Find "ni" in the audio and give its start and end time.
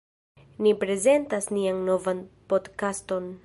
0.65-0.71